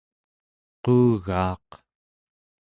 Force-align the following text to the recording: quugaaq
quugaaq 0.83 1.69